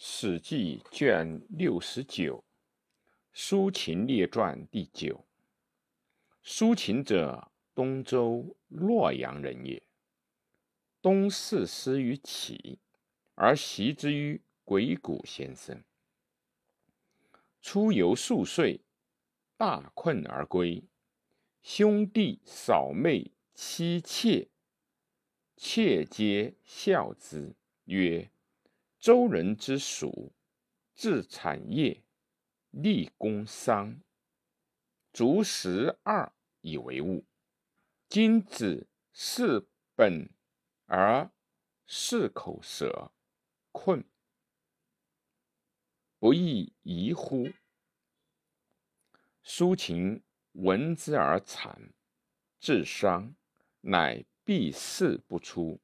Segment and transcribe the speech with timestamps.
[0.00, 2.44] 史记卷六十九，
[3.32, 5.26] 苏秦列传第九。
[6.40, 9.82] 苏秦者，东周洛阳人也。
[11.02, 12.78] 东四师于齐，
[13.34, 15.82] 而习之于鬼谷先生。
[17.60, 18.80] 出游数岁，
[19.56, 20.80] 大困而归。
[21.60, 24.48] 兄弟嫂妹妻妾，
[25.56, 27.56] 妾皆笑之，
[27.86, 28.30] 曰
[28.98, 30.32] ：“周人之属，
[30.94, 32.04] 治产业，
[32.70, 34.00] 立工商，
[35.12, 37.24] 足十二以为物。
[38.08, 40.30] 今子是本
[40.86, 41.30] 而
[41.86, 43.12] 四口舌，
[43.72, 44.04] 困，
[46.18, 47.48] 不亦宜乎？”
[49.42, 50.22] 苏秦。
[50.52, 51.92] 闻之而惨，
[52.58, 53.36] 至伤，
[53.82, 55.80] 乃闭室不出。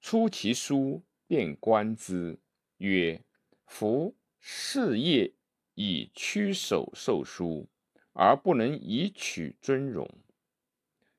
[0.00, 2.40] 出其书，便观之，
[2.78, 3.22] 曰
[3.64, 5.32] ：“夫事业
[5.76, 7.68] 以屈手受书，
[8.12, 10.10] 而不能以取尊荣，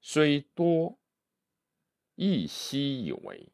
[0.02, 1.00] 虽多，
[2.16, 3.48] 亦奚以为。”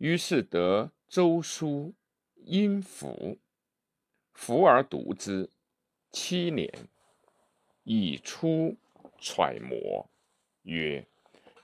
[0.00, 1.92] 于是得周书，
[2.36, 3.36] 因服，
[4.32, 5.50] 服而读之，
[6.10, 6.72] 七年。
[7.84, 8.78] 以出
[9.18, 10.08] 揣摩，
[10.62, 11.06] 曰：“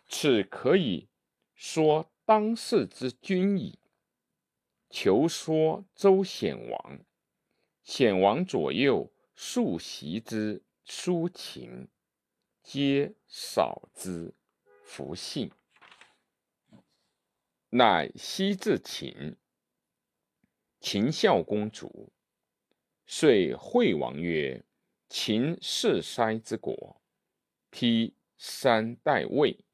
[0.07, 1.09] 此可以
[1.55, 3.79] 说当世之君矣。”
[4.93, 7.01] 求说周显王，
[7.83, 11.89] 显王左右数习之书秦，
[12.63, 14.35] 皆少之，
[14.85, 15.51] 弗信。
[17.71, 19.39] 乃西至秦，
[20.79, 22.13] 秦孝公主，
[23.07, 24.63] 遂惠王曰。
[25.09, 27.03] 秦世衰之国，
[27.71, 29.65] 披三代魏，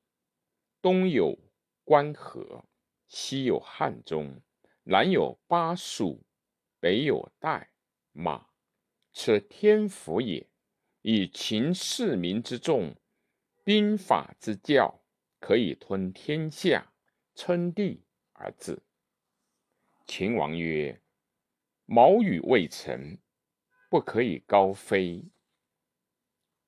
[0.83, 1.39] 东有
[1.85, 2.65] 关河，
[3.07, 4.43] 西有汉中，
[4.91, 6.25] 南有巴蜀，
[6.81, 7.69] 北有代
[8.13, 8.49] 马，
[9.13, 10.49] 此天福也。
[11.03, 12.97] 以秦世民之众，
[13.63, 15.03] 兵法之教，
[15.41, 16.91] 可以吞天下，
[17.35, 18.83] 称帝而治。
[20.07, 20.99] 秦王曰
[21.85, 23.19] ：“毛羽未成。”
[23.91, 25.23] 不可以高飞，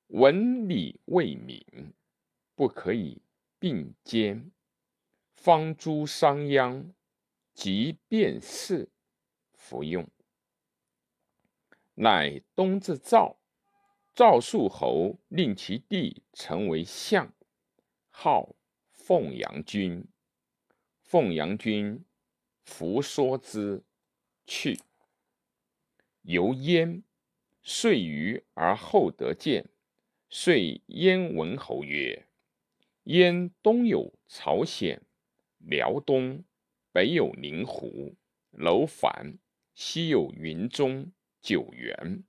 [0.09, 1.93] 文理未泯，
[2.53, 3.23] 不可以
[3.57, 4.51] 并肩。
[5.33, 6.93] 方诸商鞅，
[7.53, 8.89] 即变事，
[9.53, 10.07] 服用。
[11.95, 13.39] 乃东至赵，
[14.13, 17.33] 赵肃侯令其弟成为相，
[18.09, 18.55] 号
[18.91, 20.07] 凤阳君。
[21.01, 22.05] 凤阳君
[22.63, 23.83] 服说之，
[24.45, 24.79] 去。
[26.21, 27.03] 由焉。
[27.63, 29.69] 遂于而后得见，
[30.31, 32.25] 遂燕文侯曰
[33.05, 35.03] ：“燕东有朝鲜、
[35.59, 36.43] 辽东，
[36.93, 38.17] 北有宁湖、
[38.51, 39.37] 楼烦，
[39.73, 42.25] 西有云中、九原，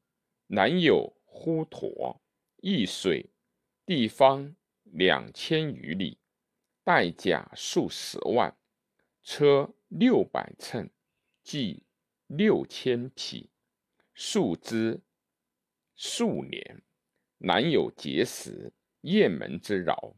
[0.46, 2.20] 南有滹沱、
[2.58, 3.30] 易水，
[3.84, 6.18] 地方两千余里，
[6.84, 8.56] 带甲数十万，
[9.24, 10.88] 车六百乘，
[11.42, 11.82] 计
[12.28, 13.50] 六千匹，
[14.14, 15.00] 数之。”
[15.96, 16.82] 数年，
[17.38, 20.16] 南有碣石、雁门之扰，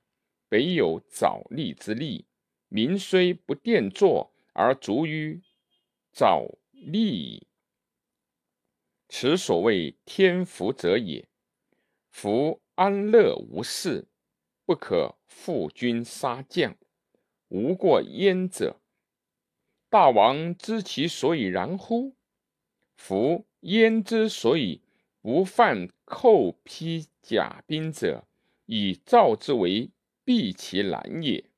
[0.49, 2.27] 北有枣栗之利。
[2.69, 5.43] 民虽不佃作，而足于
[6.11, 7.47] 枣栗矣。
[9.09, 11.29] 此所谓天福者也。
[12.11, 14.09] 夫安乐无事，
[14.65, 16.77] 不可负君杀将，
[17.49, 18.81] 无过焉者。
[19.91, 22.17] 大王知其所以然乎？
[22.97, 24.81] 夫焉之所以？
[25.21, 28.27] 不犯寇披甲兵者，
[28.67, 29.91] 以赵之为
[30.23, 31.49] 避其难也。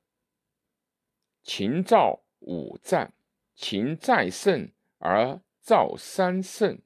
[1.42, 3.12] 秦赵五战，
[3.54, 6.80] 秦再胜而赵三胜，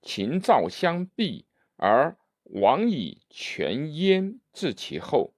[0.00, 1.44] 秦赵相避
[1.76, 5.34] 而王以全燕至其后，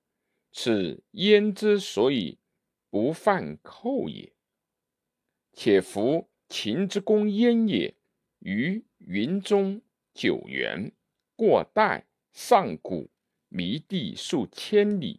[0.52, 2.38] 此燕之所以
[2.88, 4.32] 不犯寇也。
[5.52, 7.94] 且夫秦之攻燕也，
[8.38, 9.82] 于云中。
[10.14, 10.92] 九原
[11.34, 13.10] 过代上古
[13.48, 15.18] 弥地数千里，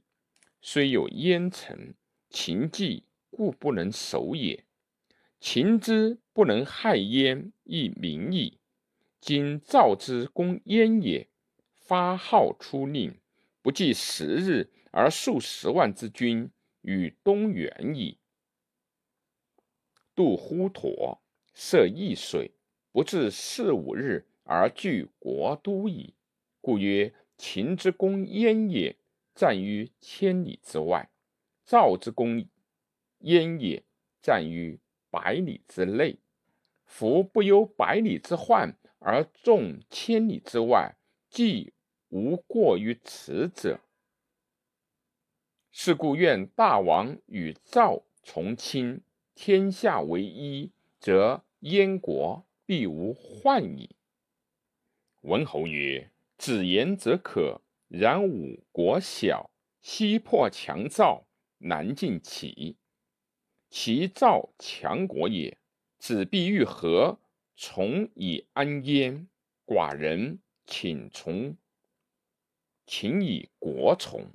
[0.62, 1.94] 虽有燕城，
[2.30, 3.04] 秦计
[3.36, 4.64] 故不能守也。
[5.42, 8.60] 秦之不能害燕，亦明矣。
[9.20, 11.28] 今赵之攻燕也，
[11.74, 13.20] 发号出令，
[13.62, 16.50] 不计时日，而数十万之军
[16.82, 18.18] 与东原矣。
[20.16, 21.20] 渡滹沱，
[21.54, 22.52] 涉易水，
[22.94, 24.26] 不至四五日。
[24.46, 26.14] 而据国都矣，
[26.62, 28.96] 故曰秦之攻燕也，
[29.34, 31.10] 战于千里之外；
[31.66, 32.48] 赵之攻
[33.20, 33.84] 燕也，
[34.22, 34.80] 战于
[35.10, 36.18] 百里之内。
[36.86, 40.96] 夫不忧百里之患而众千里之外，
[41.30, 41.74] 既
[42.10, 43.80] 无过于此者。
[45.72, 49.02] 是故愿大王与赵从亲，
[49.34, 53.96] 天下为一，则燕国必无患矣。
[55.22, 59.50] 文侯曰：“子言则可，然吾国小，
[59.82, 61.26] 西破强赵，
[61.58, 62.78] 南尽齐。
[63.78, 65.58] 其造强国也，
[66.00, 67.20] 子必欲和，
[67.58, 69.28] 从以安焉。
[69.66, 71.58] 寡人请从，
[72.88, 74.32] 请以国从。”